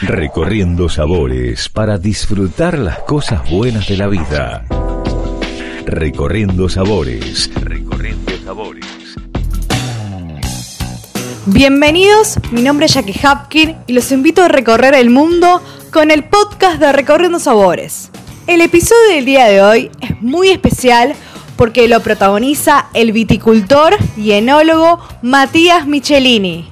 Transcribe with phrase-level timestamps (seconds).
[0.00, 4.64] Recorriendo sabores para disfrutar las cosas buenas de la vida.
[5.86, 7.50] Recorriendo sabores.
[7.56, 8.86] Recorriendo sabores.
[11.46, 15.60] Bienvenidos, mi nombre es Jackie Hapkin y los invito a recorrer el mundo
[15.92, 18.12] con el podcast de Recorriendo Sabores.
[18.46, 21.14] El episodio del día de hoy es muy especial
[21.56, 26.70] porque lo protagoniza el viticultor y enólogo Matías Michelini.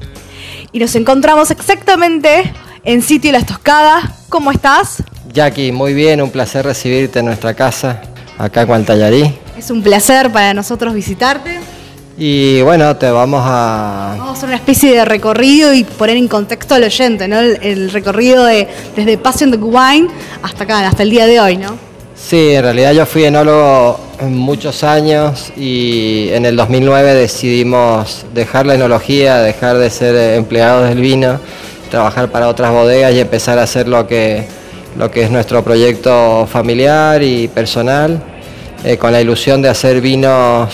[0.71, 2.53] Y nos encontramos exactamente
[2.87, 4.05] en Sitio Las Toscadas.
[4.29, 5.03] ¿Cómo estás?
[5.33, 8.01] Jackie, muy bien, un placer recibirte en nuestra casa,
[8.39, 9.35] acá en Guantallarí.
[9.59, 11.59] Es un placer para nosotros visitarte.
[12.17, 14.15] Y bueno, te vamos a...
[14.17, 17.41] Vamos a hacer una especie de recorrido y poner en contexto al oyente, ¿no?
[17.41, 20.09] El, recorrido de, desde Passion the Wine
[20.43, 21.77] hasta acá, hasta el día de hoy, ¿no?
[22.15, 28.75] Sí, en realidad yo fui enólogo muchos años y en el 2009 decidimos dejar la
[28.75, 31.41] enología, dejar de ser empleados del vino
[31.91, 34.45] trabajar para otras bodegas y empezar a hacer lo que,
[34.99, 38.23] lo que es nuestro proyecto familiar y personal,
[38.85, 40.73] eh, con la ilusión de hacer vinos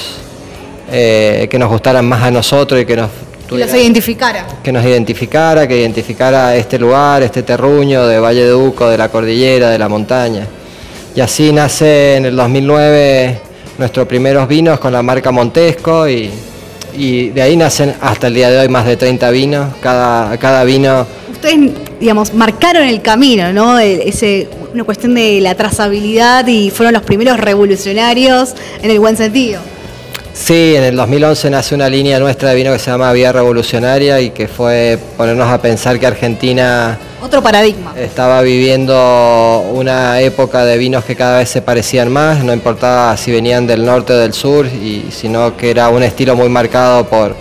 [0.90, 3.10] eh, que nos gustaran más a nosotros y que nos
[3.50, 4.46] identificara.
[4.62, 9.08] Que nos identificara, que identificara este lugar, este terruño de Valle de Uco, de la
[9.08, 10.46] cordillera, de la montaña.
[11.14, 13.40] Y así nace en el 2009
[13.78, 16.30] nuestros primeros vinos con la marca Montesco y,
[16.96, 20.64] y de ahí nacen hasta el día de hoy más de 30 vinos, cada, cada
[20.64, 21.06] vino...
[21.30, 23.78] Ustedes, digamos, marcaron el camino, ¿no?
[23.78, 29.60] Ese, una cuestión de la trazabilidad y fueron los primeros revolucionarios en el buen sentido.
[30.34, 34.20] Sí, en el 2011 nace una línea nuestra de vino que se llama Vía Revolucionaria
[34.20, 36.98] y que fue ponernos a pensar que Argentina...
[37.22, 37.94] Otro paradigma.
[37.96, 43.30] Estaba viviendo una época de vinos que cada vez se parecían más, no importaba si
[43.30, 47.36] venían del norte o del sur, y, sino que era un estilo muy marcado por,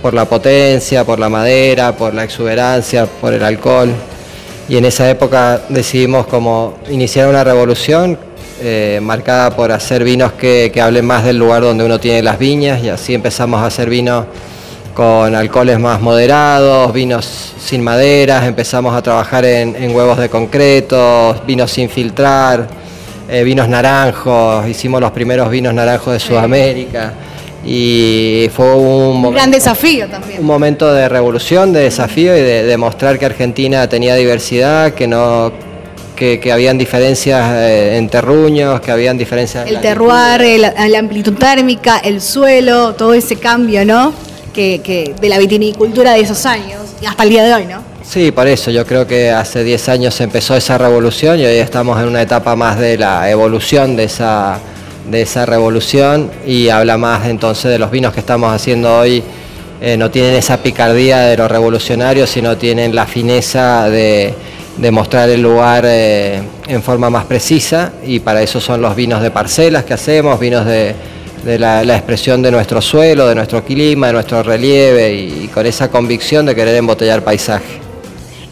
[0.00, 3.92] por la potencia, por la madera, por la exuberancia, por el alcohol.
[4.66, 8.18] Y en esa época decidimos como iniciar una revolución
[8.62, 12.82] eh, marcada por hacer vinos que, hablen más del lugar donde uno tiene las viñas
[12.82, 14.24] y así empezamos a hacer vinos
[14.98, 21.70] con alcoholes más moderados, vinos sin maderas, empezamos a trabajar en, huevos de concreto, vinos
[21.70, 22.66] sin filtrar,
[23.28, 27.12] eh, vinos naranjos, hicimos los primeros vinos naranjos de Sudamérica
[27.64, 30.40] y fue un, gran desafío también.
[30.40, 35.52] Un momento de revolución, de desafío y de demostrar que Argentina tenía diversidad, que no
[36.16, 39.64] que, habían diferencias eh, en terruños, que habían diferencias...
[39.68, 44.26] El terroir, la amplitud térmica, el suelo, todo ese cambio, ¿no?
[44.58, 47.80] Que, de la vitinicultura de esos años, hasta el día de hoy, ¿no?
[48.02, 51.96] Sí, por eso yo creo que hace 10 años empezó esa revolución y hoy estamos
[52.02, 54.58] en una etapa más de la evolución de esa,
[55.08, 59.22] de esa revolución y habla más entonces de los vinos que estamos haciendo hoy.
[59.80, 64.34] Eh, no tienen esa picardía de los revolucionarios, sino tienen la fineza de,
[64.76, 69.22] de mostrar el lugar eh, en forma más precisa y para eso son los vinos
[69.22, 70.96] de parcelas que hacemos, vinos de,
[71.44, 76.46] la, expresión de nuestro suelo, de nuestro clima, de nuestro relieve y, con esa convicción
[76.46, 77.80] de querer embotellar paisaje.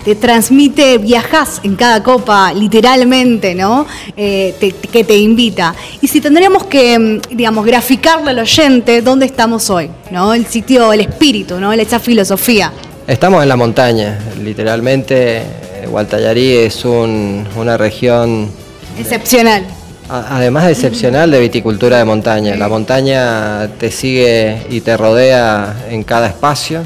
[0.04, 3.86] Te transmite, viajas en cada copa, literalmente, ¿no?
[4.16, 4.54] Eh,
[4.92, 5.74] que te invita.
[6.00, 10.32] Y si tendríamos que, mm, digamos, graficarle al oyente dónde estamos hoy, ¿no?
[10.32, 11.72] El sitio, el espíritu, ¿no?
[11.72, 12.72] Esa filosofía.
[13.08, 15.42] Estamos en la montaña, literalmente
[15.86, 18.50] Gualtallarí es una región...
[18.98, 19.64] Excepcional.
[20.08, 22.56] Además de excepcional de viticultura de montaña.
[22.56, 26.82] La montaña te sigue y te rodea en cada espacio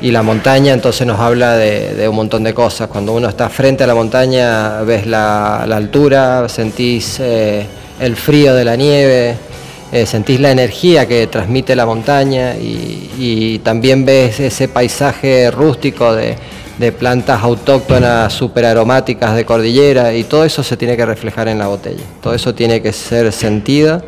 [0.00, 2.88] y la montaña entonces nos habla de, un montón de cosas.
[2.88, 7.66] Cuando uno está frente a la montaña ves la, altura, sentís eh,
[8.00, 9.36] el frío de la nieve,
[9.92, 16.36] eh, sentís la energía que transmite la montaña y también ves ese paisaje rústico de
[16.78, 21.58] de plantas autóctonas super aromáticas de cordillera y todo eso se tiene que reflejar en
[21.58, 22.04] la botella.
[22.20, 24.02] Todo eso tiene que ser sentido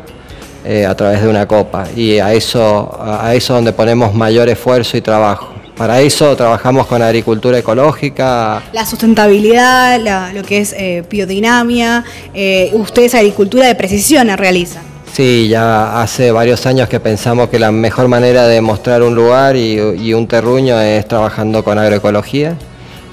[0.65, 4.97] eh, a través de una copa y a eso, a eso donde ponemos mayor esfuerzo
[4.97, 5.53] y trabajo.
[5.77, 8.63] Para eso trabajamos con agricultura ecológica.
[8.71, 14.94] La sustentabilidad, lo que es eh, biodinamia, eh, ustedes agricultura de precisión realizan.
[15.15, 19.55] Sí, ya hace varios años que pensamos que la mejor manera de mostrar un lugar
[19.55, 22.57] y, un terruño es trabajando con agroecología.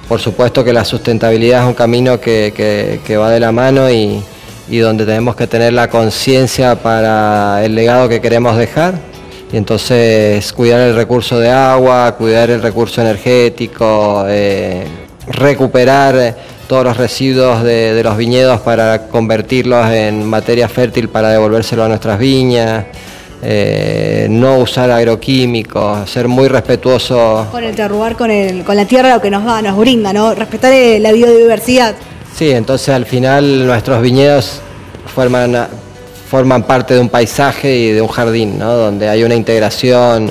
[0.08, 4.20] Por supuesto que la sustentabilidad es un camino que, va de la mano y,
[4.68, 8.94] donde tenemos que tener la conciencia para el legado que queremos dejar.
[9.52, 14.88] Y entonces cuidar el recurso de agua, cuidar el recurso energético, eh,
[15.28, 16.36] recuperar
[16.68, 22.18] todos los residuos de, los viñedos para convertirlos en materia fértil para devolvérselo a nuestras
[22.18, 22.84] viñas,
[23.42, 27.48] eh, no usar agroquímicos, ser muy respetuoso.
[27.50, 30.34] Con el terroir, con, el, con la tierra, lo que nos da, nos brinda, ¿no?
[30.34, 31.94] Respetar eh, la biodiversidad.
[32.34, 34.60] Sí, entonces al final nuestros viñedos
[35.14, 35.68] forman,
[36.30, 38.72] forman parte de un paisaje y de un jardín, ¿no?
[38.74, 40.30] Donde hay una integración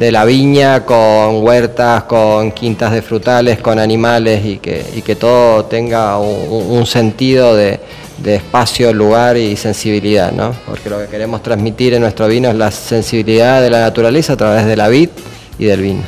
[0.00, 5.14] de la viña con huertas, con quintas de frutales, con animales y que, y que
[5.14, 7.78] todo tenga un, sentido de,
[8.16, 10.54] de espacio, lugar y sensibilidad, ¿no?
[10.64, 14.36] Porque lo que queremos transmitir en nuestro vino es la sensibilidad de la naturaleza a
[14.38, 15.10] través de la vid
[15.58, 16.02] y del vino.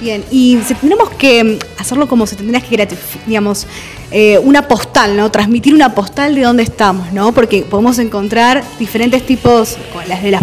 [0.00, 0.74] Bien, y si
[1.16, 2.88] que hacerlo como se tendría que
[3.28, 3.68] digamos,
[4.12, 5.30] eh, una postal, ¿no?
[5.30, 7.32] Transmitir una postal de dónde estamos, ¿no?
[7.32, 9.76] Porque podemos encontrar diferentes tipos,
[10.06, 10.42] las de las,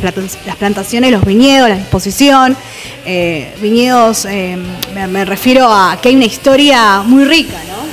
[0.57, 2.57] plantaciones, los viñedos, la disposición,
[3.05, 4.57] eh, viñedos, eh,
[4.93, 7.83] me, refiero a que hay una historia muy rica, ¿no?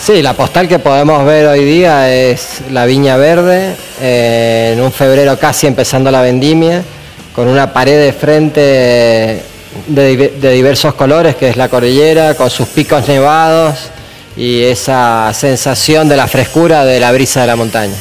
[0.00, 4.92] Sí, la postal que podemos ver hoy día es la Viña Verde, eh, en un
[4.92, 6.82] febrero casi empezando la vendimia,
[7.32, 9.42] con una pared de frente
[9.86, 13.90] de, diversos colores, que es la cordillera, con sus picos nevados
[14.36, 17.94] y esa sensación de la frescura de la brisa de la montaña.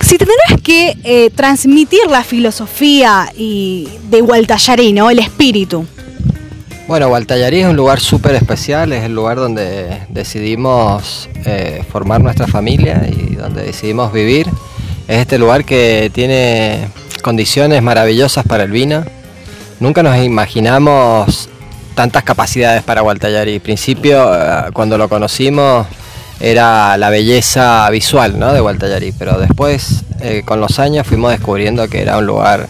[0.00, 5.10] Si tendrás que eh, transmitir la filosofía y de Gualtallarí, ¿no?
[5.10, 5.86] el espíritu,
[6.88, 12.46] bueno, Gualtallarí es un lugar súper especial, es el lugar donde decidimos eh, formar nuestra
[12.46, 14.46] familia y donde decidimos vivir.
[15.08, 16.86] Es este lugar que tiene
[17.22, 19.04] condiciones maravillosas para el vino.
[19.80, 21.48] Nunca nos imaginamos
[21.96, 23.54] tantas capacidades para Gualtallarí.
[23.54, 25.86] En principio, eh, cuando lo conocimos,
[26.38, 28.52] era la belleza visual ¿no?
[28.52, 32.68] de Gualtallarí, pero después, eh, con los años, fuimos descubriendo que era un lugar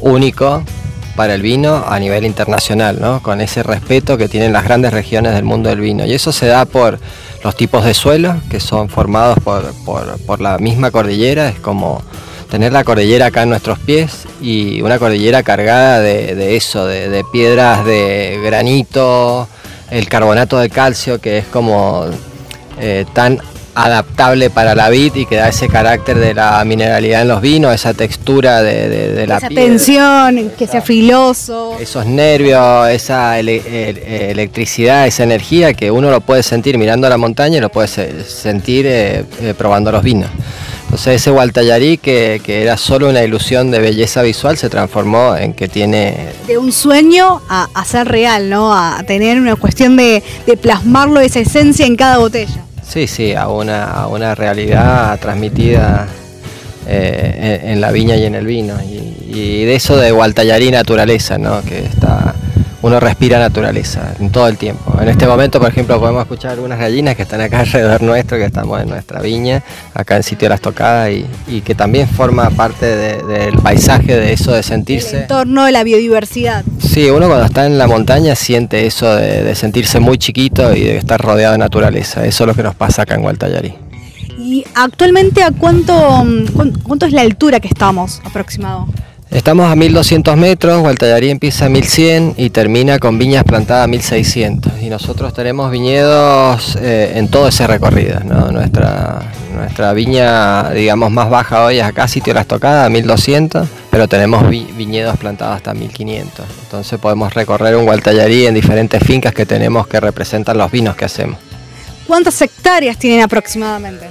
[0.00, 0.64] único
[1.14, 3.22] para el vino a nivel internacional, ¿no?
[3.22, 6.06] con ese respeto que tienen las grandes regiones del mundo del vino.
[6.06, 6.98] Y eso se da por
[7.44, 12.02] los tipos de suelo que son formados por, la misma cordillera, es como
[12.50, 17.84] tener la cordillera acá en nuestros pies y una cordillera cargada de, eso, de, piedras
[17.86, 19.48] de granito,
[19.90, 22.06] el carbonato de calcio que es como
[22.80, 23.40] eh, tan
[23.74, 27.74] adaptable para la vid y que da ese carácter de la mineralidad en los vinos,
[27.74, 31.76] esa textura de, la esa tensión, que sea filoso.
[31.80, 37.60] Esos nervios, esa electricidad, esa energía que uno lo puede sentir mirando la montaña y
[37.60, 40.28] lo puede sentir eh, eh, probando los vinos.
[40.92, 45.54] Entonces ese Gualtallarí que, que, era solo una ilusión de belleza visual se transformó en
[45.54, 46.28] que tiene...
[46.46, 48.74] De un sueño a, a ser real, ¿no?
[48.74, 52.62] A tener una cuestión de, de plasmarlo, esa esencia en cada botella.
[52.86, 56.08] Sí, sí, a una, una realidad transmitida
[56.86, 58.74] eh, en, la viña y en el vino.
[58.82, 61.62] Y, de eso de Gualtallarí naturaleza, ¿no?
[61.62, 62.34] que está
[62.82, 65.00] uno respira naturaleza en todo el tiempo.
[65.00, 68.44] En este momento, por ejemplo, podemos escuchar algunas gallinas que están acá alrededor nuestro, que
[68.44, 69.62] estamos en nuestra viña,
[69.94, 71.10] acá en sitio de las tocadas,
[71.46, 75.16] y, que también forma parte del paisaje de eso de sentirse.
[75.16, 76.64] El entorno de la biodiversidad.
[76.80, 80.96] Sí, uno cuando está en la montaña siente eso de, sentirse muy chiquito y de
[80.96, 82.26] estar rodeado de naturaleza.
[82.26, 83.74] Eso es lo que nos pasa acá en Gualtallarí.
[84.38, 85.94] ¿Y actualmente a cuánto,
[86.82, 88.88] cuánto es la altura que estamos aproximado?
[89.32, 94.82] Estamos a 1200 metros, Gualtallarí empieza a 1100 y termina con viñas plantadas a 1600.
[94.82, 98.20] Y nosotros tenemos viñedos eh, en todo ese recorrido.
[98.20, 99.22] Nuestra,
[99.54, 104.46] nuestra viña, digamos, más baja hoy es acá, sitio Las Tocadas, a 1200, pero tenemos
[104.50, 106.44] viñedos plantados hasta 1500.
[106.64, 111.06] Entonces podemos recorrer un Gualtallarí en diferentes fincas que tenemos que representan los vinos que
[111.06, 111.38] hacemos.
[112.06, 114.10] ¿Cuántas hectáreas tienen aproximadamente?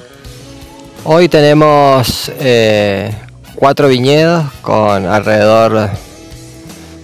[1.03, 3.13] Hoy tenemos eh,
[3.61, 5.91] cuatro viñedos con alrededor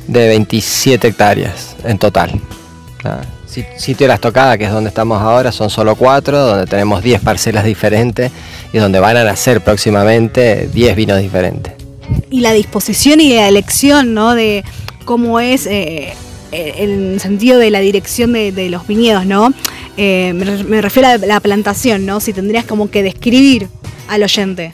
[0.07, 2.41] de 27 hectáreas en total.
[3.77, 7.21] Sitio de las tocadas, que es donde estamos ahora, son solo cuatro, donde tenemos 10
[7.21, 8.31] parcelas diferentes
[8.73, 11.73] y donde van a nacer próximamente 10 vinos diferentes.
[12.31, 14.33] Y la disposición y la elección, ¿no?
[14.33, 14.63] De
[15.05, 16.15] cómo es eh,
[16.51, 19.53] eh, el sentido de la dirección de, los viñedos, ¿no?
[19.95, 22.19] Eh, me, refiero a la plantación, ¿no?
[22.19, 23.69] Si tendrías como que describir
[24.07, 24.73] al oyente.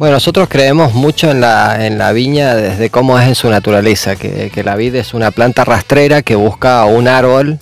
[0.00, 4.16] Bueno, nosotros creemos mucho en la, en la viña desde cómo es en su naturaleza,
[4.16, 7.58] que, la vid es una planta rastrera que busca un árbol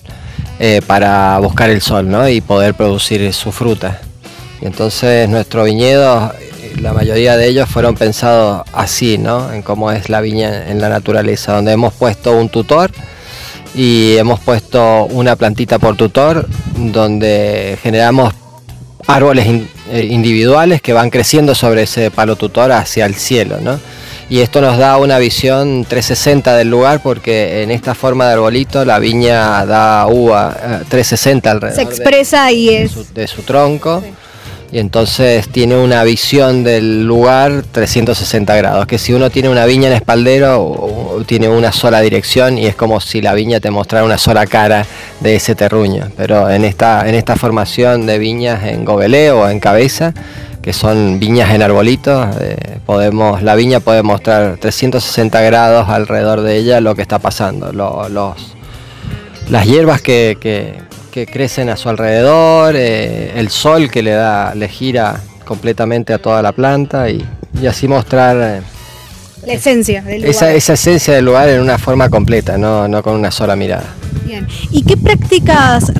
[0.57, 2.29] eh, para buscar el sol ¿no?
[2.29, 3.99] y poder producir su fruta.
[4.61, 6.31] Y entonces nuestros viñedos,
[6.79, 9.51] la mayoría de ellos fueron pensados así, ¿no?
[9.51, 12.89] en cómo es la viña en la naturaleza, donde hemos puesto un tutor
[13.75, 18.33] y hemos puesto una plantita por tutor, donde generamos
[19.09, 19.47] árboles
[19.91, 23.79] eh, individuales que van creciendo sobre ese palo tutor hacia el cielo, ¿no?
[24.29, 28.85] Y esto nos da una visión 360 del lugar porque en esta forma de arbolito
[28.85, 30.55] la viña da uva
[30.87, 31.75] 360 eh, alrededor.
[31.75, 33.13] Se expresa y es...
[33.15, 34.03] De su, tronco.
[34.71, 39.87] Y entonces tiene una visión del lugar 360 grados, que si uno tiene una viña
[39.87, 44.17] en espaldero tiene una sola dirección y es como si la viña te mostrara una
[44.17, 44.85] sola cara
[45.21, 49.59] de ese terruño, pero en esta, en esta formación de viñas en gobeleo o en
[49.59, 50.13] cabeza,
[50.61, 56.57] que son viñas en arbolitos, eh, podemos, la viña puede mostrar 360 grados alrededor de
[56.57, 58.55] ella lo que está pasando, los,
[59.49, 64.67] las hierbas que que crecen a su alrededor, eh, el sol que le da, le
[64.67, 67.25] gira completamente a toda la planta y,
[67.67, 68.61] así mostrar eh,
[69.45, 70.29] la esencia del lugar.
[70.29, 73.85] Esa, esa, esencia del lugar en una forma completa, no, no con una sola mirada.
[74.25, 74.47] Bien.
[74.71, 75.91] ¿Y qué prácticas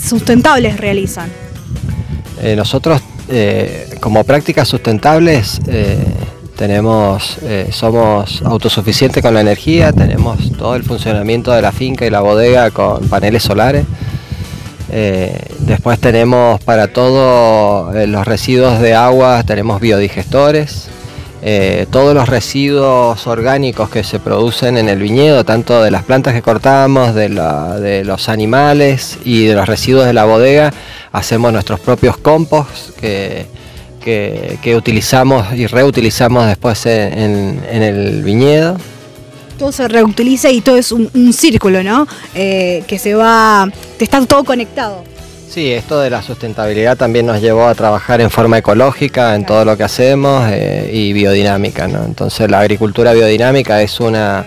[0.00, 1.30] sustentables realizan?
[2.42, 3.00] Eh, nosotros,
[4.00, 5.60] como prácticas sustentables,
[6.56, 7.38] tenemos,
[7.70, 12.70] somos autosuficientes con la energía, tenemos todo el funcionamiento de la finca y la bodega
[12.70, 13.84] con paneles solares.
[14.90, 20.88] Eh, después tenemos para todos eh, los residuos de agua, tenemos biodigestores.
[21.40, 26.34] Eh, todos los residuos orgánicos que se producen en el viñedo, tanto de las plantas
[26.34, 27.28] que cortamos, de,
[28.04, 30.72] los animales y de los residuos de la bodega,
[31.12, 33.46] hacemos nuestros propios compost que,
[34.76, 38.78] utilizamos y reutilizamos después en el viñedo
[39.58, 42.06] todo se reutiliza y todo es un, círculo, ¿no?
[42.34, 45.04] Eh, que se va, te está todo conectado.
[45.50, 49.64] Sí, esto de la sustentabilidad también nos llevó a trabajar en forma ecológica en todo
[49.64, 52.04] lo que hacemos eh, y biodinámica, ¿no?
[52.04, 54.44] Entonces la agricultura biodinámica es una,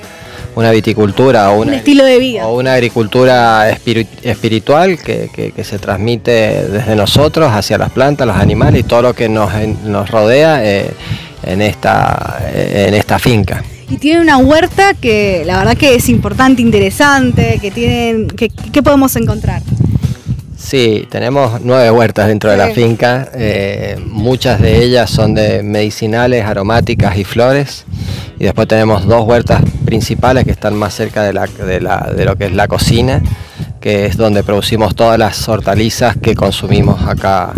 [0.55, 2.47] viticultura o un estilo de vida.
[2.47, 8.83] O una agricultura espiritual que, se transmite desde nosotros hacia las plantas, los animales y
[8.83, 10.91] todo lo que nos, rodea eh,
[11.43, 16.61] en, esta, en esta finca y tiene una huerta que la verdad que es importante,
[16.61, 19.61] interesante, que tienen, que, ¿qué podemos encontrar?
[20.57, 26.45] Sí, tenemos nueve huertas dentro de la finca, eh, muchas de ellas son de medicinales,
[26.45, 27.83] aromáticas y flores,
[28.39, 32.23] y después tenemos dos huertas principales que están más cerca de, la, de, la, de
[32.23, 33.21] lo que es la cocina,
[33.81, 37.53] que es donde producimos todas las hortalizas que consumimos acá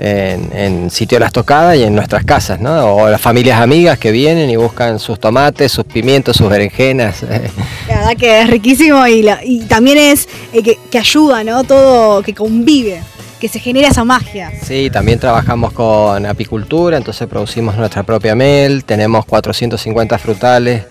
[0.00, 2.94] en, sitio de las tocadas y en nuestras casas, ¿no?
[2.94, 7.22] O las familias amigas que vienen y buscan sus tomates, sus pimientos, sus berenjenas.
[7.88, 11.64] La verdad que es riquísimo y, también es eh, que, ayuda, ¿no?
[11.64, 13.02] Todo que convive
[13.38, 14.52] que se genera esa magia.
[14.62, 20.84] Sí, también trabajamos con apicultura, entonces producimos nuestra propia mel, tenemos 450 frutales,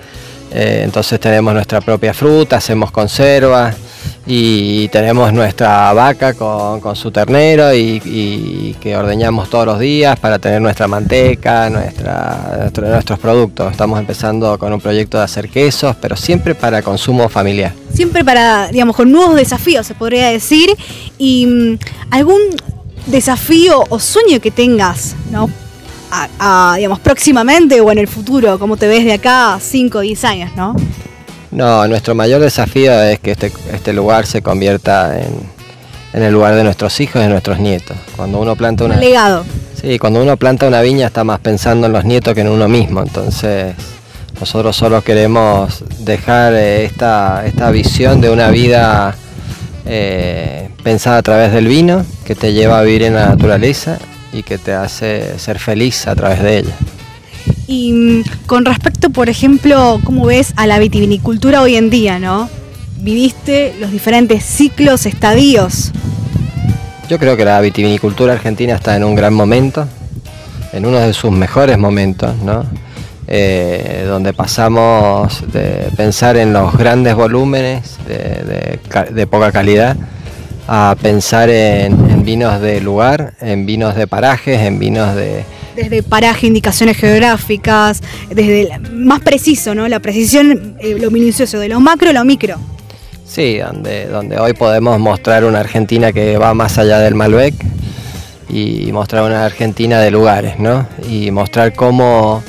[0.52, 3.76] eh, entonces tenemos nuestra propia fruta, hacemos conservas
[4.32, 10.62] y tenemos nuestra vaca con, su ternero y, que ordeñamos todos los días para tener
[10.62, 13.72] nuestra manteca, nuestra, nuestros productos.
[13.72, 17.74] Estamos empezando con un proyecto de hacer quesos, pero siempre para consumo familiar.
[17.92, 20.70] Siempre para, digamos, con nuevos desafíos, se podría decir.
[21.18, 21.80] ¿Y mm,
[22.12, 22.40] algún
[23.08, 25.50] desafío o sueño que tengas, ¿no?
[26.76, 30.52] digamos, próximamente o en el futuro, ¿cómo te ves de acá 5 o 10 años,
[30.56, 30.76] ¿no?
[31.52, 36.64] No, nuestro mayor desafío es que este, este lugar se convierta en, el lugar de
[36.64, 37.98] nuestros hijos y de nuestros nietos.
[38.16, 38.98] Cuando uno planta una...
[38.98, 39.46] legado.
[39.80, 42.68] Sí, cuando uno planta una viña está más pensando en los nietos que en uno
[42.68, 43.02] mismo.
[43.02, 43.74] Entonces,
[44.40, 49.16] nosotros solo queremos dejar eh, esta, esta visión de una vida
[49.86, 53.98] eh, pensada a través del vino, que te lleva a vivir en la naturaleza
[54.32, 56.76] y que te hace ser feliz a través de ella.
[57.68, 62.50] Y mm, con respecto, por ejemplo, ¿cómo ves a la vitivinicultura hoy en día, no?
[62.98, 65.92] Viviste los diferentes ciclos, estadios.
[67.08, 69.88] Yo creo que la vitivinicultura argentina está en un gran momento,
[70.74, 72.66] en uno de sus mejores momentos, ¿no?
[73.28, 79.96] Eh, donde pasamos de pensar en los grandes volúmenes de, poca calidad
[80.68, 85.44] a pensar en vinos de lugar, en vinos de parajes, en vinos de,
[85.84, 89.88] desde paraje, indicaciones geográficas, desde más preciso, ¿no?
[89.88, 92.58] La precisión, eh, lo minucioso, de lo macro a lo micro.
[93.26, 97.54] Sí, donde, donde hoy podemos mostrar una Argentina que va más allá del Malbec
[98.50, 100.88] y mostrar una Argentina de lugares, ¿no?
[101.08, 102.44] Y mostrar cómo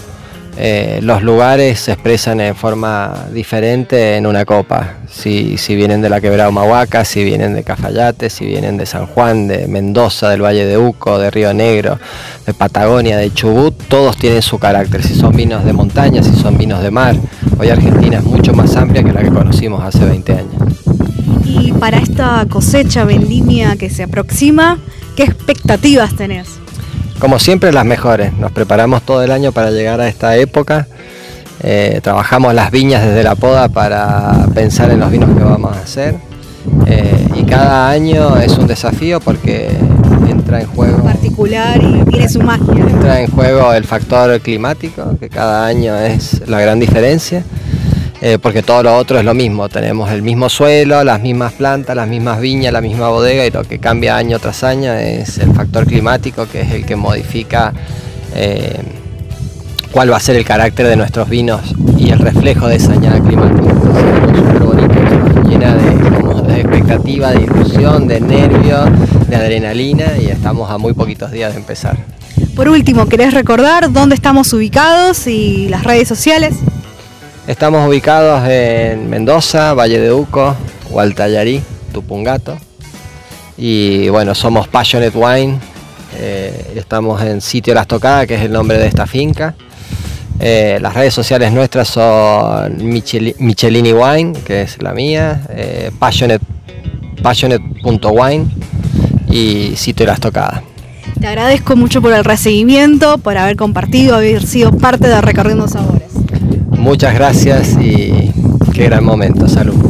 [0.63, 4.97] eh, los lugares se expresan en forma diferente en una copa.
[5.11, 9.07] Si, si, vienen de la quebrada Humahuaca, si vienen de Cafayate, si vienen de San
[9.07, 11.99] Juan, de Mendoza, del Valle de Uco, de Río Negro,
[12.45, 15.03] de Patagonia, de Chubut, todos tienen su carácter.
[15.03, 17.17] Si son vinos de montaña, si son vinos de mar.
[17.59, 20.63] Hoy Argentina es mucho más amplia que la que conocimos hace 20 años.
[21.43, 24.79] Y para esta cosecha vendimia que se aproxima,
[25.17, 26.60] ¿qué expectativas tenés?
[27.21, 28.33] Como siempre las mejores.
[28.33, 30.89] Nos preparamos todo el año para llegar a esta época.
[31.63, 35.81] Eh, trabajamos las viñas desde la poda para pensar en los vinos que vamos a
[35.81, 36.17] hacer.
[36.87, 39.71] Eh, y cada año es un desafío porque
[40.29, 42.75] entra en juego particular y tiene su magia.
[42.75, 47.45] Entra en juego el factor climático, que cada año es la gran diferencia.
[48.23, 51.97] Eh, porque todo lo otro es lo mismo, tenemos el mismo suelo, las mismas plantas,
[51.97, 55.55] las mismas viñas, la misma bodega y lo que cambia año tras año es el
[55.55, 57.73] factor climático que es el que modifica
[58.35, 58.79] eh,
[59.91, 61.63] cuál va a ser el carácter de nuestros vinos
[61.97, 63.75] y el reflejo de esa añada climática.
[65.49, 68.85] Llena de, de expectativa, de ilusión, de nervio,
[69.29, 71.97] de adrenalina y estamos a muy poquitos días de empezar.
[72.55, 76.55] Por último, ¿querés recordar dónde estamos ubicados y las redes sociales?
[77.47, 80.55] Estamos ubicados en Mendoza, Valle de Uco,
[80.91, 82.59] Hualtayarí, Tupungato.
[83.57, 85.59] Y bueno, somos Passionate Wine.
[86.17, 89.55] Eh, estamos en Sitio Las Tocadas, que es el nombre de esta finca.
[90.39, 96.45] Eh, las redes sociales nuestras son Michelini Wine, que es la mía, eh, passionate,
[97.23, 98.47] passionate.wine
[99.31, 100.63] y Sitio Las Tocadas.
[101.21, 106.00] Te agradezco mucho por el recibimiento, por haber compartido, haber sido parte de Recorriendo Sabores.
[106.81, 108.33] Muchas gracias y
[108.73, 109.47] qué gran momento.
[109.47, 109.90] Salud.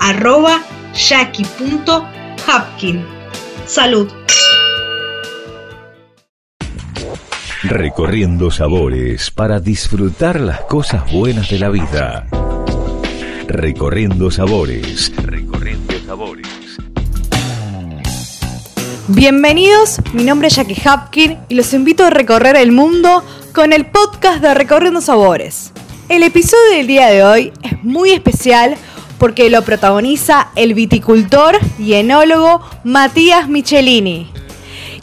[0.00, 0.62] arroba
[0.94, 3.04] jackie.hapkin.
[3.66, 4.08] Salud.
[7.62, 12.26] Recorriendo sabores para disfrutar las cosas buenas de la vida.
[13.46, 15.12] Recorriendo sabores.
[15.16, 16.46] Recorriendo sabores.
[19.08, 23.86] Bienvenidos, mi nombre es Jackie Hapkin y los invito a recorrer el mundo con el
[23.86, 25.72] podcast de Recorriendo Sabores.
[26.08, 28.76] El episodio del día de hoy es muy especial
[29.20, 34.32] porque lo protagoniza el viticultor y enólogo Matías Michelini.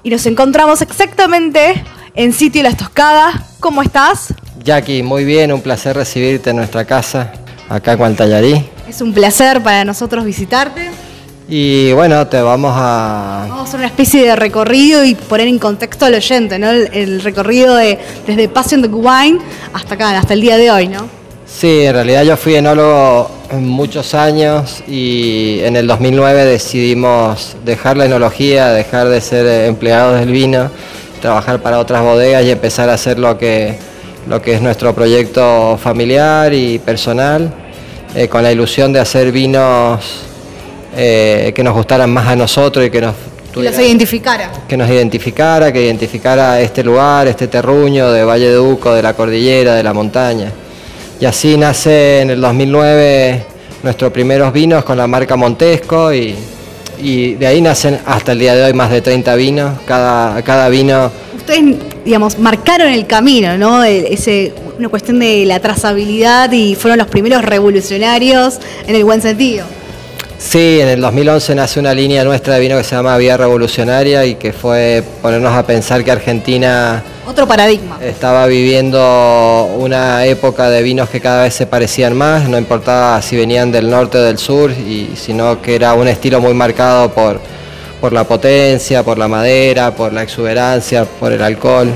[0.01, 1.84] Y nos encontramos exactamente
[2.15, 3.36] en Sitio Las Toscadas.
[3.60, 4.34] ¿Cómo estás?
[4.63, 7.32] Jackie, muy bien, un placer recibirte en nuestra casa,
[7.69, 8.65] acá en Guantallarí.
[8.89, 10.89] Es un placer para nosotros visitarte.
[11.47, 13.45] Y bueno, te vamos a...
[13.47, 16.71] Vamos a hacer una especie de recorrido y poner en contexto al oyente, ¿no?
[16.71, 19.39] El, recorrido de, desde Passion the Wine
[19.73, 21.16] hasta acá, hasta el día de hoy, ¿no?
[21.60, 28.06] Sí, en realidad yo fui enólogo muchos años y en el 2009 decidimos dejar la
[28.06, 30.70] enología, dejar de ser empleados del vino,
[31.20, 33.76] trabajar para otras bodegas y empezar a hacer lo que,
[34.28, 37.52] lo que es nuestro proyecto familiar y personal,
[38.13, 40.00] eh, con la ilusión de hacer vinos
[40.96, 43.15] eh, que nos gustaran más a nosotros y que nos
[43.56, 44.52] identificara.
[44.67, 49.15] Que nos identificara, que identificara este lugar, este terruño de Valle de Uco, de la
[49.15, 50.52] cordillera, de la montaña.
[51.19, 53.43] Y así nace en el 2009
[53.82, 56.36] nuestros primeros vinos con la marca Montesco y,
[56.99, 61.12] de ahí nacen hasta el día de hoy más de 30 vinos, cada, cada vino...
[61.36, 63.84] Ustedes, digamos, marcaron el camino, ¿no?
[63.84, 69.65] Ese, una cuestión de la trazabilidad y fueron los primeros revolucionarios en el buen sentido.
[70.38, 74.23] Sí, en el 2011 nace una línea nuestra de vino que se llama Vía Revolucionaria
[74.25, 77.98] y que fue ponernos a pensar que Argentina Otro paradigma.
[78.02, 83.36] estaba viviendo una época de vinos que cada vez se parecían más, no importaba si
[83.36, 87.42] venían del norte o del sur, y, sino que era un estilo muy marcado por,
[88.00, 91.92] por la potencia, por la madera, por la exuberancia, por el alcohol.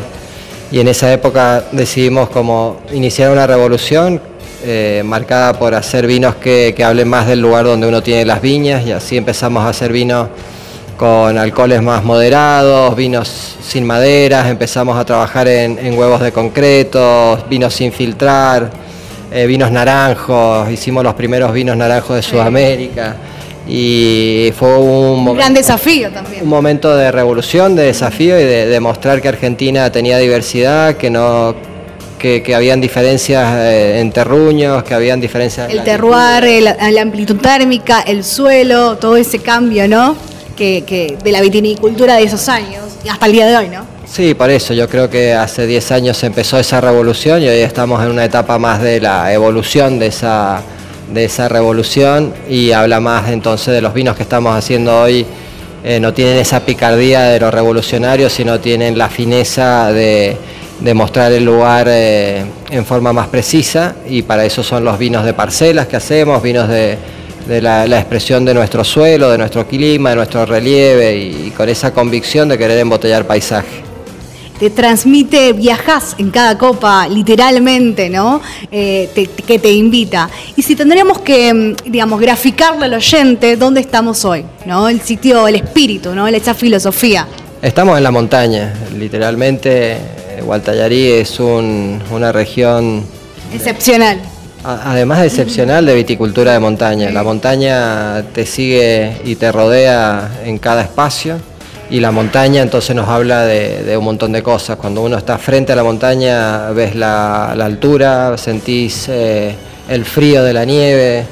[0.69, 4.19] Y en esa época decidimos como iniciar una revolución
[4.65, 8.41] eh, marcada por hacer vinos que, que hablen más del lugar donde uno tiene las
[8.41, 10.27] viñas y así empezamos a hacer vinos
[11.01, 17.43] con alcoholes más moderados, vinos sin maderas, empezamos a trabajar en, en huevos de concreto,
[17.49, 18.69] vinos sin filtrar,
[19.31, 23.15] eh, vinos naranjos, hicimos los primeros vinos naranjos de Sudamérica
[23.67, 26.43] y fue un, Un momento- gran desafío también.
[26.43, 31.55] un momento de revolución, de desafío y de demostrar que Argentina tenía diversidad, que no
[32.19, 35.83] que, que habían diferencias eh, en terruños, que habían diferencias en El la
[36.45, 40.15] el- la amplitud térmica, el suelo, todo ese cambio, ¿no?
[40.61, 43.83] De la vitinicultura de esos años hasta el día de hoy, ¿no?
[44.05, 48.03] Sí, por eso yo creo que hace 10 años empezó esa revolución y hoy estamos
[48.03, 50.61] en una etapa más de la evolución de esa,
[51.11, 55.25] de esa revolución y habla más entonces de los vinos que estamos haciendo hoy.
[55.83, 60.37] eh, no tienen esa picardía de los revolucionarios, sino tienen la fineza de,
[60.79, 65.25] de mostrar el lugar eh, en forma más precisa y para eso son los vinos
[65.25, 66.99] de parcelas que hacemos, vinos de,
[67.47, 71.51] de la, la expresión de nuestro suelo, de nuestro clima, de nuestro relieve y, y
[71.51, 73.83] con esa convicción de querer embotellar paisaje.
[74.59, 78.39] Te transmite, viajas en cada copa, literalmente, ¿no?
[78.71, 80.29] Eh, te- que te invita.
[80.55, 84.87] Y si tendríamos que, mm, digamos, graficarle al oyente dónde estamos hoy, ¿no?
[84.87, 86.27] El sitio, el espíritu, ¿no?
[86.27, 87.27] Esa filosofía.
[87.59, 89.97] Estamos en la montaña, literalmente
[90.43, 93.03] Gualtallarí es un- una región
[93.53, 94.19] Excepcional.
[94.63, 97.09] Además de excepcional de viticultura de montaña.
[97.11, 101.39] La montaña te sigue y te rodea en cada espacio
[101.89, 104.77] y la montaña entonces nos habla de, un montón de cosas.
[104.77, 109.55] Cuando uno está frente a la montaña ves la, la altura, sentís eh,
[109.89, 111.25] el frío de la nieve,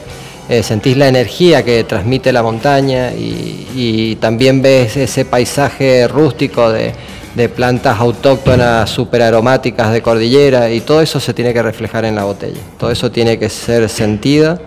[0.49, 6.71] eh, sentís la energía que transmite la montaña y, y también ves ese paisaje rústico
[6.71, 6.93] de,
[7.35, 12.15] de plantas autóctonas súper aromáticas de cordillera y todo eso se tiene que reflejar en
[12.15, 12.59] la botella.
[12.77, 14.59] Todo eso tiene que ser sentido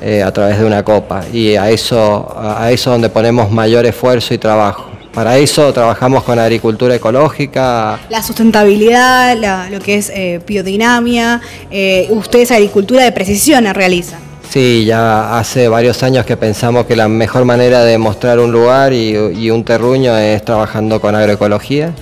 [0.00, 4.34] eh, a través de una copa y a eso, a eso donde ponemos mayor esfuerzo
[4.34, 4.90] y trabajo.
[5.14, 12.06] Para eso trabajamos con agricultura ecológica, La sustentabilidad, la- lo que es eh, biodinamia, eh,
[12.10, 14.21] ustedes agricultura de precisión realizan.
[14.52, 18.92] Sí, ya hace varios años que pensamos que la mejor manera de mostrar un lugar
[18.92, 21.94] y, un terruño es trabajando con agroecología.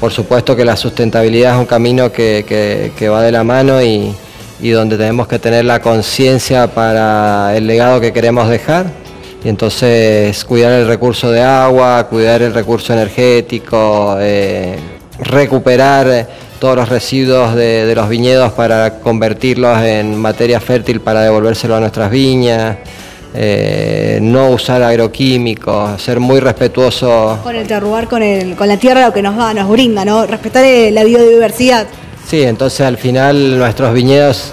[0.00, 2.44] Por supuesto que la sustentabilidad es un camino que,
[2.98, 4.12] que- va de la mano y,
[4.60, 8.86] donde tenemos que tener la conciencia para el legado que queremos dejar.
[9.44, 14.74] Y entonces cuidar el recurso de agua, cuidar el recurso energético, eh,
[15.20, 16.26] recuperar
[16.58, 21.80] todos los residuos de, de los viñedos para convertirlos en materia fértil para devolvérselo a
[21.80, 22.76] nuestras viñas,
[23.36, 27.40] eh, no usar agroquímicos, ser muy respetuoso.
[27.42, 30.24] Con el terroir, con, el, con la tierra, lo que nos da, nos brinda, ¿no?
[30.24, 31.86] Respetar eh, la biodiversidad.
[32.28, 34.52] Sí, entonces al final nuestros viñedos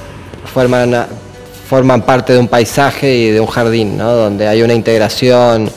[0.52, 1.06] forman,
[1.70, 4.12] forman parte de un paisaje y de un jardín, ¿no?
[4.12, 5.70] donde hay una integración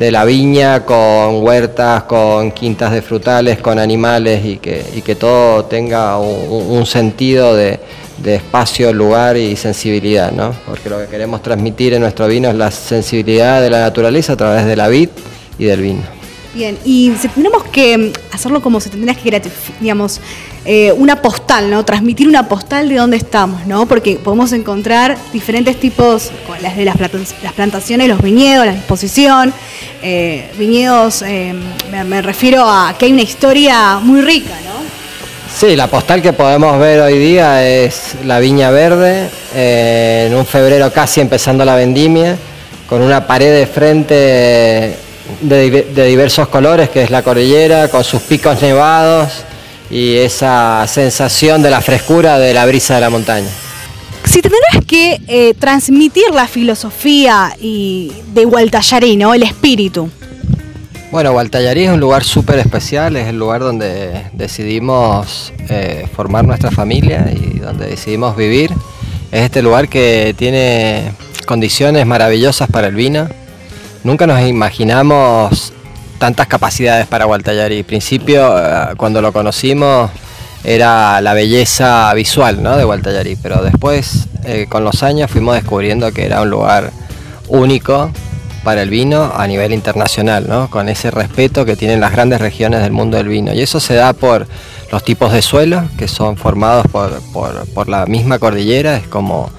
[0.00, 5.14] de la viña con huertas, con quintas de frutales, con animales y que, y que
[5.14, 7.78] todo tenga un, sentido de,
[8.16, 10.54] de espacio, lugar y sensibilidad, ¿no?
[10.64, 14.36] porque lo que queremos transmitir en nuestro vino es la sensibilidad de la naturaleza a
[14.36, 15.10] través de la vid
[15.58, 16.19] y del vino.
[16.52, 19.42] Bien, y si tendremos que mm, hacerlo como se tendría que
[19.80, 20.20] digamos,
[20.64, 21.84] eh, una postal, ¿no?
[21.84, 23.86] Transmitir una postal de dónde estamos, ¿no?
[23.86, 26.96] Porque podemos encontrar diferentes tipos, las de las,
[27.54, 29.52] plantaciones, los viñedos, la disposición,
[30.02, 34.70] eh, viñedos, me, me refiero a que hay una historia muy rica, ¿no?
[35.54, 40.46] Sí, la postal que podemos ver hoy día es la Viña Verde, eh, en un
[40.46, 42.38] febrero casi empezando la vendimia,
[42.88, 44.96] con una pared de frente
[45.40, 49.44] de, diver- de diversos colores, que es la cordillera, con sus picos nevados
[49.90, 53.48] y esa sensación de la frescura de la brisa de la montaña.
[54.24, 59.32] Si tendrás que eh, transmitir la filosofía y de Gualtallarí, ¿no?
[59.34, 60.10] El espíritu.
[61.10, 66.70] Bueno, Gualtallarí es un lugar súper especial, es el lugar donde decidimos eh, formar nuestra
[66.70, 68.70] familia y donde decidimos vivir.
[69.32, 71.12] Es este lugar que tiene
[71.46, 73.28] condiciones maravillosas para el vino.
[74.02, 75.72] Nunca nos imaginamos
[76.18, 77.78] tantas capacidades para Gualtallarí.
[77.78, 80.10] En principio, eh, cuando lo conocimos,
[80.64, 82.76] era la belleza visual ¿no?
[82.76, 86.92] de Gualtallarí, pero después, eh, con los años, fuimos descubriendo que era un lugar
[87.48, 88.10] único
[88.62, 90.68] para el vino a nivel internacional, ¿no?
[90.68, 93.54] con ese respeto que tienen las grandes regiones del mundo del vino.
[93.54, 94.46] Y eso se da por
[94.92, 99.50] los tipos de suelo que son formados por, la misma cordillera, es como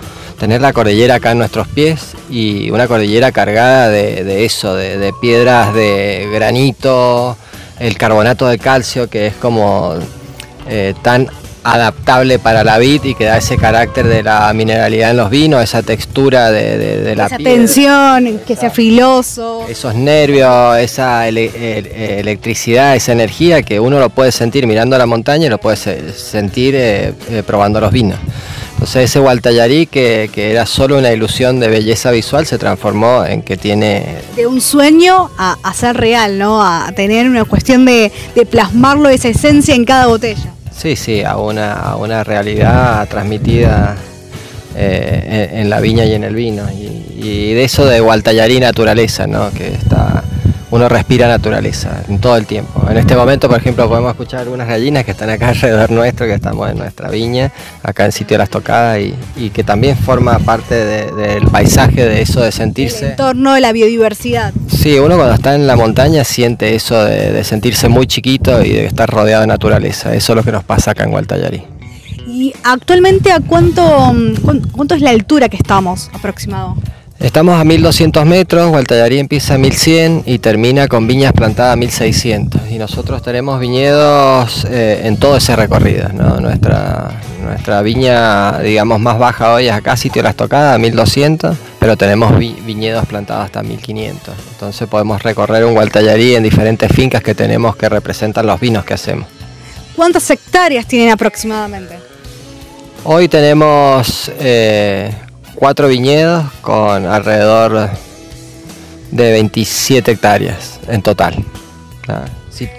[0.42, 5.72] tener la cordillera acá en nuestros pies y una cordillera cargada de, eso, de, piedras
[5.76, 7.38] de granito,
[7.78, 9.94] el carbonato de calcio que es como
[10.68, 11.30] eh, tan
[11.64, 15.64] adaptable para la vid y que da ese carácter de la mineralidad en los vinos,
[15.64, 19.68] esa textura de, la esa tensión, que sea filoso.
[19.70, 25.50] Esos nervios, esa electricidad, esa energía que uno lo puede sentir mirando la montaña y
[25.50, 28.18] lo puede sentir eh, eh, probando los vinos.
[28.82, 33.44] Entonces ese Gualtallarí que, que, era solo una ilusión de belleza visual se transformó en
[33.44, 34.18] que tiene...
[34.36, 36.64] De un sueño a, ser real, ¿no?
[36.64, 40.52] A tener una cuestión de, de plasmarlo, esa esencia en cada botella.
[40.76, 43.98] Sí, sí, a una, una realidad transmitida
[44.76, 46.64] eh, en, la viña y en el vino.
[46.72, 49.52] Y, de eso de Gualtallarí naturaleza, ¿no?
[49.52, 50.24] que está,
[50.72, 52.84] uno respira naturaleza en todo el tiempo.
[52.90, 56.34] En este momento, por ejemplo, podemos escuchar algunas gallinas que están acá alrededor nuestro, que
[56.34, 57.52] estamos en nuestra viña,
[57.84, 59.00] acá en sitio de las tocadas,
[59.36, 63.06] y, que también forma parte del paisaje de eso de sentirse.
[63.06, 64.54] El entorno de la biodiversidad.
[64.68, 68.86] Sí, uno cuando está en la montaña siente eso de, sentirse muy chiquito y de
[68.86, 70.16] estar rodeado de naturaleza.
[70.16, 71.64] Eso es lo que nos pasa acá en Gualtallarí.
[72.26, 73.84] ¿Y actualmente a cuánto,
[74.72, 76.78] cuánto es la altura que estamos aproximado?
[77.22, 82.62] Estamos a 1200 metros, Gualtallarí empieza a 1100 y termina con viñas plantadas a 1600.
[82.72, 86.10] Y nosotros tenemos viñedos eh, en todo ese recorrido.
[86.10, 87.12] Nuestra,
[87.44, 92.36] nuestra viña, digamos, más baja hoy es acá, sitio Las Tocadas, a 1200, pero tenemos
[92.40, 94.34] viñedos plantados hasta 1500.
[94.54, 98.96] Entonces podemos recorrer un Gualtallarí en diferentes fincas que tenemos que representan los vinos que
[98.96, 99.28] hacemos.
[99.96, 102.00] ¿Cuántas hectáreas tienen aproximadamente?
[103.04, 105.14] Hoy tenemos eh,
[105.62, 107.92] cuatro viñedos con alrededor
[109.12, 111.36] de 27 hectáreas en total.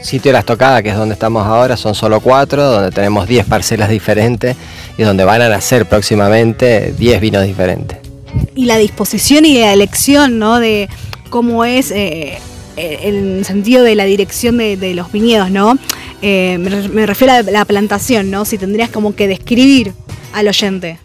[0.01, 3.47] Sitio de las tocadas, que es donde estamos ahora, son solo cuatro, donde tenemos 10
[3.47, 4.57] parcelas diferentes
[4.99, 7.99] y donde van a nacer próximamente 10 vinos diferentes.
[8.57, 10.59] Y la disposición y la elección, ¿no?
[10.59, 10.88] De
[11.31, 12.40] cómo es eh,
[12.77, 15.79] el sentido de la dirección de, los viñedos, ¿no?
[16.21, 18.45] Eh, me, refiero a la plantación, ¿no?
[18.45, 19.92] Si tendrías como que describir
[20.33, 20.99] al oyente.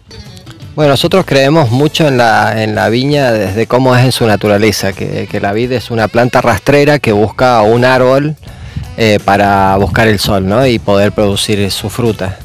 [0.77, 4.93] Bueno, nosotros creemos mucho en la, en la viña desde cómo es en su naturaleza,
[4.93, 8.35] que, la vid es una planta rastrera que busca un árbol
[8.95, 10.67] eh, para buscar el sol ¿no?
[10.67, 12.37] y poder producir su fruta.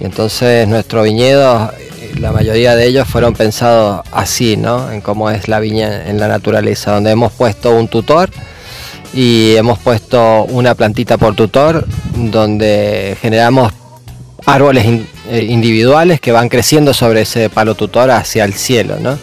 [0.00, 1.70] Y entonces nuestros viñedos,
[2.18, 4.90] la mayoría de ellos fueron pensados así, ¿no?
[4.90, 8.28] en cómo es la viña en la naturaleza, donde hemos puesto un tutor
[9.14, 11.86] y hemos puesto una plantita por tutor,
[12.16, 13.72] donde generamos
[14.46, 14.84] árboles
[15.28, 19.18] eh, individuales que van creciendo sobre ese palo tutor hacia el cielo, ¿no?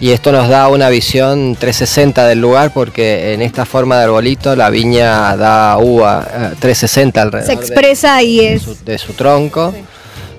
[0.00, 4.56] Y esto nos da una visión 360 del lugar porque en esta forma de arbolito
[4.56, 6.26] la viña da uva
[6.58, 7.46] 360 eh, alrededor.
[7.46, 8.84] Se expresa de, y es...
[8.84, 9.74] de su, tronco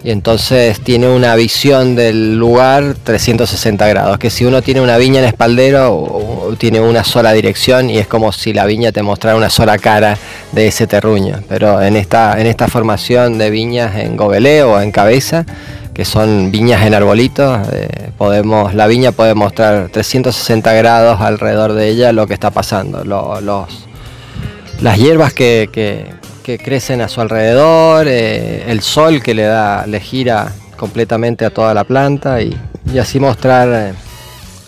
[0.03, 5.19] y entonces tiene una visión del lugar 360 grados, que si uno tiene una viña
[5.19, 9.49] en espaldero tiene una sola dirección y es como si la viña te mostrara una
[9.49, 10.17] sola cara
[10.51, 14.91] de ese terruño, pero en esta, en esta formación de viñas en gobeleo o en
[14.91, 15.45] cabeza,
[15.93, 21.89] que son viñas en arbolitos, eh, podemos, la viña puede mostrar 360 grados alrededor de
[21.89, 23.85] ella lo que está pasando, los,
[24.81, 29.99] las hierbas que que crecen a su alrededor, eh, el sol que le da, le
[29.99, 32.57] gira completamente a toda la planta y,
[32.99, 33.93] así mostrar eh,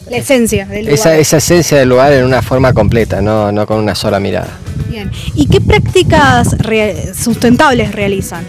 [0.10, 0.94] la esencia del lugar.
[0.94, 4.50] Esa, esa, esencia del lugar en una forma completa, no, no con una sola mirada.
[4.90, 5.12] Bien.
[5.34, 6.56] ¿Y qué prácticas
[7.16, 8.46] sustentables realizan?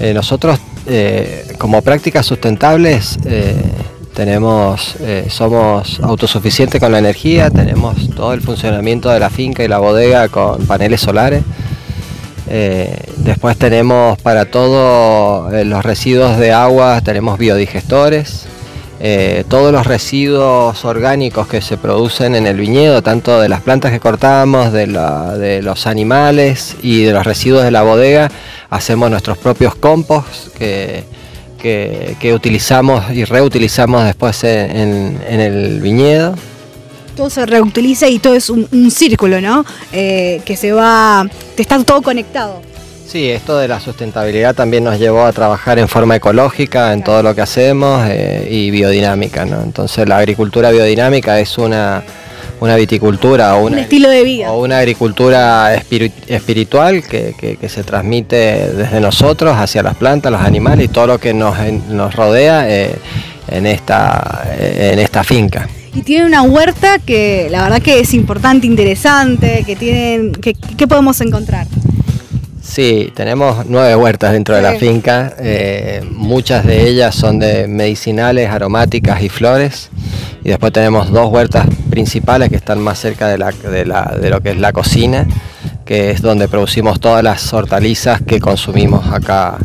[0.00, 0.58] Eh, nosotros
[1.58, 3.18] como prácticas sustentables
[4.14, 4.94] tenemos,
[5.28, 10.28] somos autosuficientes con la energía, tenemos todo el funcionamiento de la finca y la bodega
[10.28, 11.42] con paneles solares.
[12.48, 18.46] Eh, después tenemos para todos eh, los residuos de agua, tenemos biodigestores.
[18.98, 23.92] Eh, todos los residuos orgánicos que se producen en el viñedo, tanto de las plantas
[23.92, 24.86] que cortamos, de,
[25.62, 28.30] los animales y de los residuos de la bodega,
[28.70, 31.04] hacemos nuestros propios compost que,
[32.34, 36.36] utilizamos y reutilizamos después en el viñedo
[37.16, 39.64] todo se reutiliza y todo es un, círculo, ¿no?
[39.92, 41.26] Eh, que se va,
[41.56, 42.60] te está todo conectado.
[43.06, 47.22] Sí, esto de la sustentabilidad también nos llevó a trabajar en forma ecológica en todo
[47.22, 49.62] lo que hacemos eh, y biodinámica, ¿no?
[49.62, 52.02] Entonces la agricultura biodinámica es una,
[52.60, 54.52] viticultura o un estilo de vida.
[54.52, 60.88] O una agricultura espiritual que, se transmite desde nosotros hacia las plantas, los animales y
[60.88, 62.94] todo lo que nos, rodea eh,
[63.48, 65.68] en, esta, en esta finca.
[65.96, 70.86] Y tienen una huerta que la verdad que es importante, interesante, que tienen, que, ¿qué
[70.86, 71.66] podemos encontrar?
[72.62, 75.32] Sí, tenemos nueve huertas dentro de la finca.
[75.38, 79.88] Eh, muchas de ellas son de medicinales, aromáticas y flores.
[80.44, 84.28] Y después tenemos dos huertas principales que están más cerca de, la, de, la, de
[84.28, 85.26] lo que es la cocina,
[85.86, 89.56] que es donde producimos todas las hortalizas que consumimos acá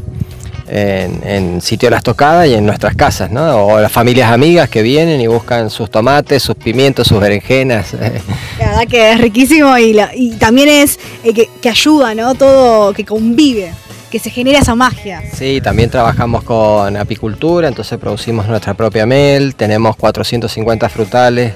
[0.71, 3.65] en, Sitio de las Tocadas y en nuestras casas, ¿no?
[3.65, 7.93] O las familias amigas que vienen y buscan sus tomates, sus pimientos, sus berenjenas.
[8.59, 12.35] La verdad que es riquísimo y, también es eh, que, ayuda, ¿no?
[12.35, 13.73] Todo que convive
[14.09, 15.23] que se genera esa magia.
[15.33, 21.55] Sí, también trabajamos con apicultura, entonces producimos nuestra propia mel, tenemos 450 frutales,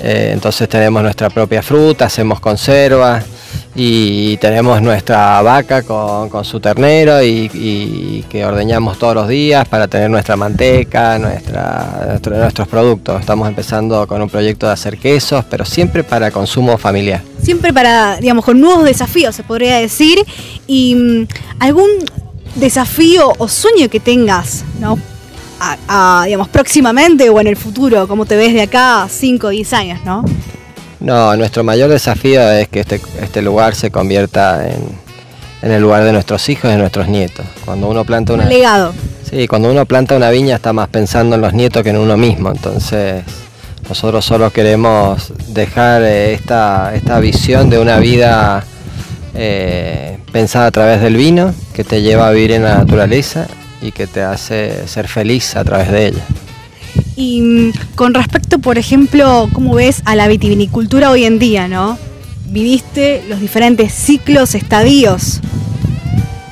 [0.00, 3.24] eh, entonces tenemos nuestra propia fruta, hacemos conservas
[3.80, 10.10] y tenemos nuestra vaca con, su ternero y, que ordeñamos todos los días para tener
[10.10, 13.20] nuestra manteca, nuestra, nuestros productos.
[13.20, 17.22] Estamos empezando con un proyecto de hacer quesos, pero siempre para consumo familiar.
[17.40, 20.18] Siempre para, digamos, con nuevos desafíos, se podría decir.
[20.66, 21.28] ¿Y mm,
[21.60, 21.88] algún
[22.56, 24.98] desafío o sueño que tengas, ¿no?
[26.24, 30.00] digamos, próximamente o en el futuro, ¿cómo te ves de acá 5 o 10 años,
[30.04, 30.24] ¿no?
[31.00, 36.12] No, nuestro mayor desafío es que este, este lugar se convierta en, el lugar de
[36.12, 37.46] nuestros hijos y de nuestros nietos.
[37.64, 38.46] Cuando uno planta una...
[38.46, 38.92] legado.
[39.28, 42.16] Sí, cuando uno planta una viña está más pensando en los nietos que en uno
[42.16, 42.50] mismo.
[42.50, 43.22] Entonces,
[43.88, 48.64] nosotros solo queremos dejar eh, esta, esta visión de una vida
[49.34, 53.46] eh, pensada a través del vino, que te lleva a vivir en la naturaleza
[53.80, 56.24] y que te hace ser feliz a través de ella.
[57.18, 61.98] Y mm, con respecto, por ejemplo, ¿cómo ves a la vitivinicultura hoy en día, no?
[62.46, 65.40] Viviste los diferentes ciclos, estadios.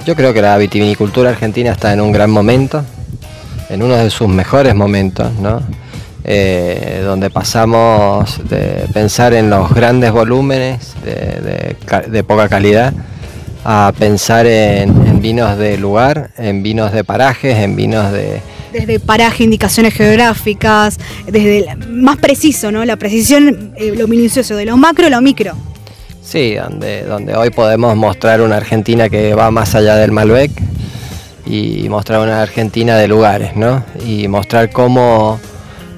[0.04, 2.84] Yo creo que la vitivinicultura argentina está en un gran momento,
[3.70, 5.62] en uno de sus mejores momentos, ¿no?
[6.24, 12.92] Eh, donde pasamos de pensar en los grandes volúmenes de, poca calidad
[13.64, 18.40] a pensar en vinos de lugar, en vinos de parajes, en vinos de,
[18.80, 22.84] desde paraje, indicaciones geográficas, desde más preciso, ¿no?
[22.84, 25.54] La precisión, eh, lo minucioso, de lo macro a lo micro.
[26.22, 30.50] Sí, donde, donde hoy podemos mostrar una Argentina que va más allá del Malbec
[31.46, 33.84] y mostrar una Argentina de lugares, ¿no?
[34.04, 35.40] Y mostrar cómo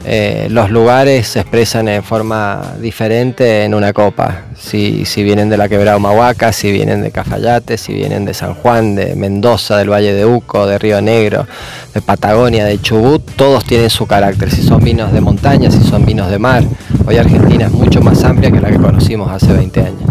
[0.04, 4.44] eh, los lugares se expresan en forma diferente en una copa.
[4.58, 8.54] Si, si, vienen de la quebrada Humahuaca, si vienen de Cafayate, si vienen de San
[8.54, 11.46] Juan, de Mendoza, del Valle de Uco, de Río Negro,
[11.94, 14.50] de Patagonia, de Chubut, todos tienen su carácter.
[14.50, 16.64] Si son vinos de montaña, si son vinos de mar.
[17.06, 20.02] Hoy Argentina es mucho más amplia que la que conocimos hace 20 años.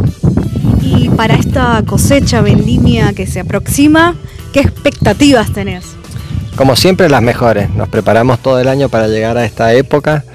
[0.81, 4.15] Y para esta cosecha vendimia que se aproxima,
[4.53, 5.96] ¿qué expectativas tenés?
[6.57, 7.69] Como siempre las mejores.
[7.69, 10.25] Nos preparamos todo el año para llegar a esta época.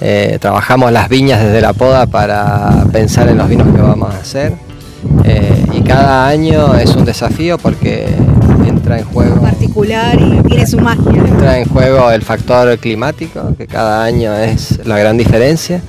[0.00, 4.18] Eh, trabajamos las viñas desde la poda para pensar en los vinos que vamos a
[4.18, 4.54] hacer.
[5.24, 8.06] Eh, y cada año es un desafío porque
[8.66, 9.42] entra en juego.
[9.42, 11.12] Particular y tiene su magia.
[11.12, 15.82] Entra en juego el factor climático, que cada año es la gran diferencia.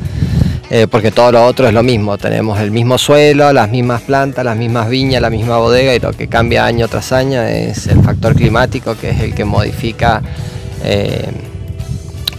[0.71, 4.45] Eh, porque todo lo otro es lo mismo, tenemos el mismo suelo, las mismas plantas,
[4.45, 8.03] las mismas viñas, la misma bodega y lo que cambia año tras año es el
[8.03, 10.21] factor climático que es el que modifica
[10.83, 11.31] eh,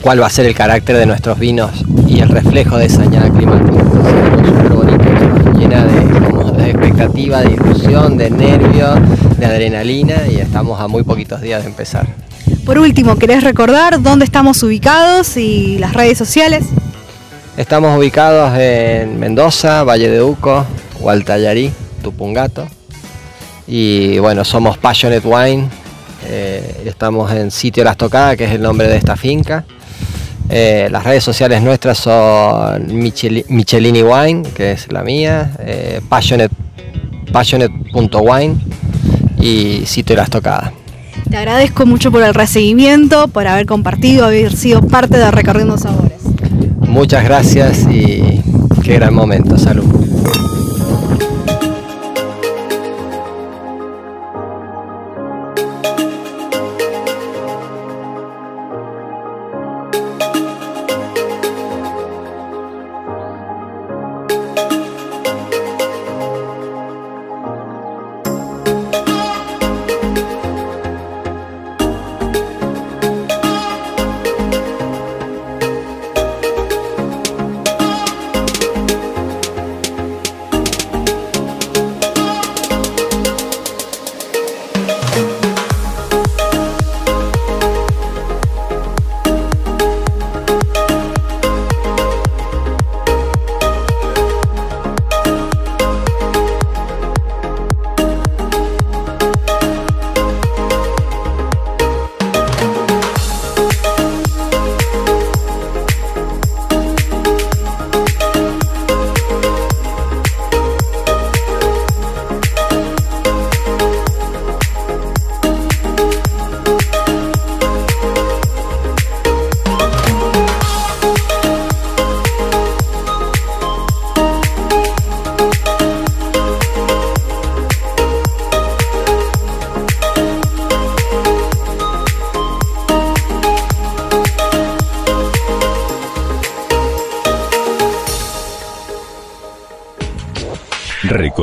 [0.00, 1.72] cuál va a ser el carácter de nuestros vinos
[2.06, 3.82] y el reflejo de esa añada climática.
[5.58, 8.94] llena de, de expectativa, de ilusión, de nervio,
[9.38, 12.06] de adrenalina y estamos a muy poquitos días de empezar.
[12.64, 16.64] Por último, ¿querés recordar dónde estamos ubicados y las redes sociales?
[17.56, 20.64] Estamos ubicados en Mendoza, Valle de Uco,
[21.00, 22.66] Hualtayarí, Tupungato.
[23.66, 25.68] Y bueno, somos Passionate Wine.
[26.26, 29.64] Eh, estamos en Sitio Las Tocadas, que es el nombre de esta finca.
[30.48, 38.56] Eh, las redes sociales nuestras son Michelini Wine, que es la mía, eh, passionate.wine
[39.40, 40.72] y Sitio Las Tocadas.
[41.28, 46.09] Te agradezco mucho por el recibimiento, por haber compartido, haber sido parte de Recorriendo Sabores.
[46.90, 48.42] Muchas gracias y
[48.82, 49.56] qué gran momento.
[49.56, 49.89] Salud.